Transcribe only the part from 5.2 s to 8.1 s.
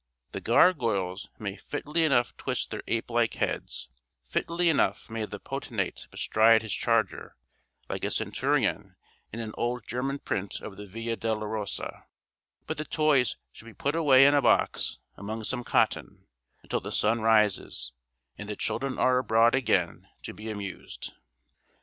the potentate bestride his charger, like a